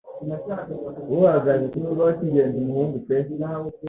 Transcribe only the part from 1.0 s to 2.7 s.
Uhagaze ku kibaho kingenzi